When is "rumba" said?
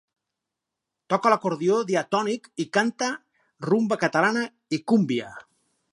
3.69-4.01